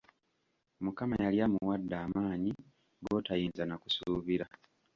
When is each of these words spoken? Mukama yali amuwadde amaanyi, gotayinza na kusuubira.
Mukama 0.83 1.15
yali 1.25 1.37
amuwadde 1.47 1.95
amaanyi, 2.05 2.51
gotayinza 3.05 3.63
na 3.67 3.75
kusuubira. 3.81 4.45